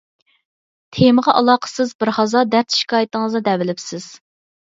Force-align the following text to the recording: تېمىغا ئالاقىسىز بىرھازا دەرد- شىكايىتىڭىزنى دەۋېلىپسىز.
تېمىغا 0.95 1.35
ئالاقىسىز 1.41 1.91
بىرھازا 1.99 2.43
دەرد- 2.55 2.79
شىكايىتىڭىزنى 2.79 3.45
دەۋېلىپسىز. 3.51 4.11